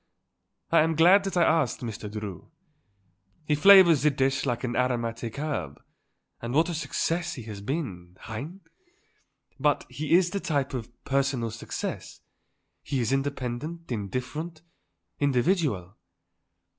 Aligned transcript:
I 0.71 0.79
am 0.79 0.95
glad 0.95 1.25
that 1.25 1.37
I 1.37 1.43
asked 1.43 1.81
Mr. 1.81 2.09
Drew. 2.09 2.49
He 3.45 3.53
flavours 3.53 4.01
the 4.01 4.09
dish 4.09 4.47
like 4.47 4.63
an 4.63 4.75
aromatic 4.75 5.37
herb; 5.37 5.79
and 6.41 6.55
what 6.55 6.69
a 6.69 6.73
success 6.73 7.35
he 7.35 7.43
has 7.43 7.61
been; 7.61 8.17
hein? 8.21 8.61
But 9.59 9.85
he 9.91 10.13
is 10.15 10.31
the 10.31 10.39
type 10.39 10.73
of 10.73 10.89
personal 11.05 11.51
success. 11.51 12.21
He 12.81 12.99
is 12.99 13.13
independent, 13.13 13.91
indifferent, 13.91 14.63
individual." 15.19 15.95